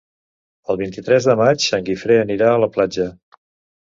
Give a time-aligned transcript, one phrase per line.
[0.73, 3.07] El vint-i-tres de maig en Guifré anirà a la platja.